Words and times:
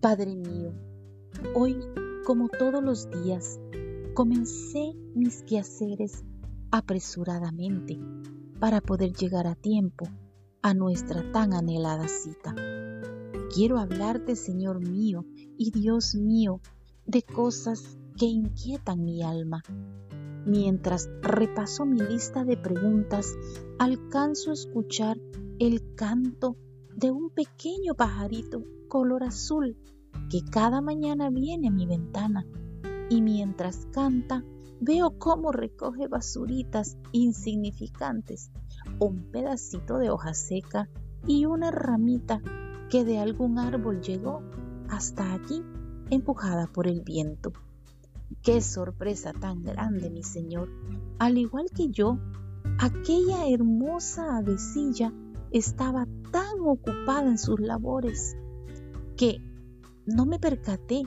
Padre 0.00 0.34
mío, 0.34 0.72
hoy, 1.54 1.76
como 2.24 2.48
todos 2.48 2.82
los 2.82 3.10
días, 3.22 3.60
comencé 4.14 4.94
mis 5.14 5.42
quehaceres 5.42 6.24
apresuradamente 6.70 8.00
para 8.58 8.80
poder 8.80 9.12
llegar 9.12 9.46
a 9.46 9.54
tiempo 9.56 10.06
a 10.62 10.72
nuestra 10.72 11.30
tan 11.32 11.52
anhelada 11.52 12.08
cita. 12.08 12.54
Quiero 13.54 13.78
hablarte, 13.78 14.36
Señor 14.36 14.80
mío 14.80 15.26
y 15.58 15.70
Dios 15.70 16.14
mío, 16.14 16.62
de 17.04 17.20
cosas 17.22 17.98
que 18.16 18.24
inquietan 18.24 19.04
mi 19.04 19.22
alma. 19.22 19.62
Mientras 20.46 21.10
repaso 21.20 21.84
mi 21.84 22.00
lista 22.00 22.46
de 22.46 22.56
preguntas, 22.56 23.34
alcanzo 23.78 24.48
a 24.48 24.54
escuchar 24.54 25.18
el 25.58 25.94
canto 25.94 26.56
de 27.00 27.10
un 27.10 27.30
pequeño 27.30 27.94
pajarito 27.94 28.62
color 28.88 29.24
azul 29.24 29.78
que 30.28 30.44
cada 30.44 30.82
mañana 30.82 31.30
viene 31.30 31.68
a 31.68 31.70
mi 31.70 31.86
ventana 31.86 32.44
y 33.08 33.22
mientras 33.22 33.86
canta 33.86 34.44
veo 34.82 35.18
cómo 35.18 35.50
recoge 35.50 36.08
basuritas 36.08 36.98
insignificantes, 37.12 38.50
un 38.98 39.30
pedacito 39.30 39.96
de 39.96 40.10
hoja 40.10 40.34
seca 40.34 40.90
y 41.26 41.46
una 41.46 41.70
ramita 41.70 42.42
que 42.90 43.06
de 43.06 43.18
algún 43.18 43.58
árbol 43.58 44.02
llegó 44.02 44.42
hasta 44.90 45.32
aquí 45.32 45.62
empujada 46.10 46.66
por 46.66 46.86
el 46.86 47.00
viento. 47.00 47.52
Qué 48.42 48.60
sorpresa 48.60 49.32
tan 49.32 49.62
grande, 49.64 50.10
mi 50.10 50.22
señor. 50.22 50.68
Al 51.18 51.38
igual 51.38 51.66
que 51.74 51.88
yo, 51.88 52.18
aquella 52.78 53.48
hermosa 53.48 54.36
avecilla 54.36 55.14
estaba 55.50 56.06
tan 56.30 56.60
ocupada 56.64 57.26
en 57.28 57.38
sus 57.38 57.60
labores 57.60 58.36
que 59.16 59.42
no 60.06 60.26
me 60.26 60.38
percaté 60.38 61.02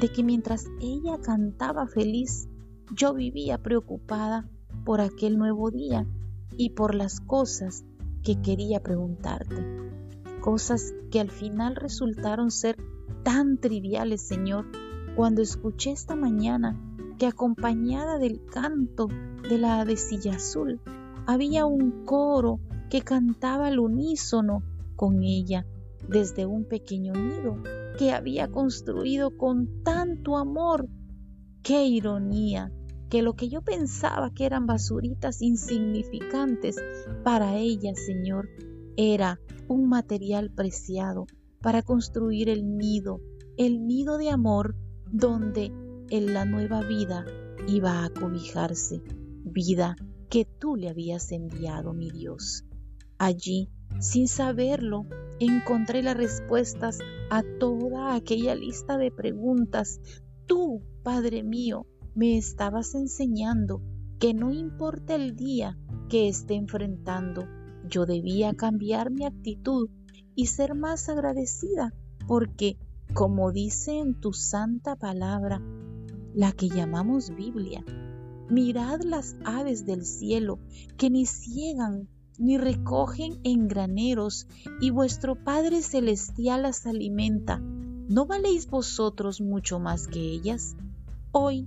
de 0.00 0.08
que 0.12 0.22
mientras 0.22 0.66
ella 0.80 1.18
cantaba 1.20 1.86
feliz, 1.86 2.48
yo 2.94 3.14
vivía 3.14 3.58
preocupada 3.58 4.48
por 4.84 5.00
aquel 5.00 5.38
nuevo 5.38 5.70
día 5.70 6.06
y 6.56 6.70
por 6.70 6.94
las 6.94 7.20
cosas 7.20 7.84
que 8.22 8.40
quería 8.40 8.82
preguntarte. 8.82 9.64
Cosas 10.40 10.94
que 11.10 11.20
al 11.20 11.30
final 11.30 11.76
resultaron 11.76 12.50
ser 12.50 12.76
tan 13.22 13.58
triviales, 13.58 14.22
Señor, 14.22 14.66
cuando 15.16 15.42
escuché 15.42 15.92
esta 15.92 16.16
mañana 16.16 16.78
que 17.18 17.26
acompañada 17.26 18.18
del 18.18 18.44
canto 18.46 19.08
de 19.48 19.58
la 19.58 19.80
avecilla 19.80 20.36
azul, 20.36 20.80
había 21.26 21.66
un 21.66 22.04
coro 22.04 22.60
que 22.94 23.02
cantaba 23.02 23.66
al 23.66 23.80
unísono 23.80 24.62
con 24.94 25.24
ella 25.24 25.66
desde 26.08 26.46
un 26.46 26.64
pequeño 26.64 27.12
nido 27.12 27.60
que 27.98 28.12
había 28.12 28.46
construido 28.46 29.36
con 29.36 29.82
tanto 29.82 30.36
amor. 30.36 30.88
¡Qué 31.64 31.86
ironía! 31.86 32.70
Que 33.10 33.22
lo 33.22 33.34
que 33.34 33.48
yo 33.48 33.62
pensaba 33.62 34.32
que 34.32 34.46
eran 34.46 34.66
basuritas 34.66 35.42
insignificantes 35.42 36.76
para 37.24 37.56
ella, 37.56 37.96
Señor, 37.96 38.48
era 38.96 39.40
un 39.66 39.88
material 39.88 40.52
preciado 40.52 41.26
para 41.60 41.82
construir 41.82 42.48
el 42.48 42.76
nido, 42.76 43.20
el 43.56 43.88
nido 43.88 44.18
de 44.18 44.30
amor 44.30 44.76
donde 45.10 45.72
en 46.10 46.32
la 46.32 46.44
nueva 46.44 46.82
vida 46.82 47.24
iba 47.66 48.04
a 48.04 48.10
cobijarse, 48.10 49.02
vida 49.42 49.96
que 50.30 50.44
tú 50.44 50.76
le 50.76 50.90
habías 50.90 51.32
enviado, 51.32 51.92
mi 51.92 52.12
Dios. 52.12 52.64
Allí, 53.18 53.70
sin 54.00 54.28
saberlo, 54.28 55.06
encontré 55.40 56.02
las 56.02 56.16
respuestas 56.16 56.98
a 57.30 57.42
toda 57.58 58.14
aquella 58.14 58.54
lista 58.54 58.98
de 58.98 59.10
preguntas. 59.10 60.00
Tú, 60.46 60.82
Padre 61.02 61.42
mío, 61.42 61.86
me 62.14 62.36
estabas 62.36 62.94
enseñando 62.94 63.82
que 64.18 64.34
no 64.34 64.52
importa 64.52 65.14
el 65.14 65.36
día 65.36 65.78
que 66.08 66.28
esté 66.28 66.54
enfrentando, 66.54 67.46
yo 67.88 68.06
debía 68.06 68.54
cambiar 68.54 69.10
mi 69.10 69.24
actitud 69.24 69.90
y 70.34 70.46
ser 70.46 70.74
más 70.74 71.08
agradecida, 71.08 71.92
porque, 72.26 72.78
como 73.12 73.52
dice 73.52 73.98
en 73.98 74.18
tu 74.20 74.32
santa 74.32 74.96
palabra, 74.96 75.60
la 76.34 76.52
que 76.52 76.68
llamamos 76.68 77.34
Biblia, 77.34 77.84
mirad 78.48 79.02
las 79.02 79.36
aves 79.44 79.84
del 79.84 80.04
cielo 80.04 80.58
que 80.96 81.10
ni 81.10 81.26
ciegan 81.26 82.08
ni 82.38 82.58
recogen 82.58 83.38
en 83.44 83.68
graneros, 83.68 84.46
y 84.80 84.90
vuestro 84.90 85.36
Padre 85.36 85.82
Celestial 85.82 86.62
las 86.62 86.86
alimenta. 86.86 87.58
¿No 87.58 88.26
valéis 88.26 88.68
vosotros 88.68 89.40
mucho 89.40 89.78
más 89.78 90.08
que 90.08 90.20
ellas? 90.20 90.76
Hoy 91.32 91.66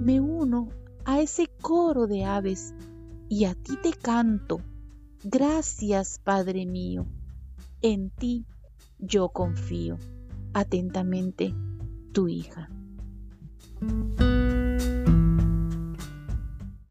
me 0.00 0.20
uno 0.20 0.68
a 1.04 1.20
ese 1.20 1.48
coro 1.60 2.06
de 2.06 2.24
aves 2.24 2.74
y 3.28 3.44
a 3.44 3.54
ti 3.54 3.76
te 3.82 3.92
canto. 3.92 4.60
Gracias, 5.22 6.20
Padre 6.22 6.66
mío. 6.66 7.06
En 7.82 8.10
ti 8.10 8.46
yo 8.98 9.28
confío. 9.28 9.96
Atentamente, 10.52 11.54
tu 12.12 12.28
hija. 12.28 12.70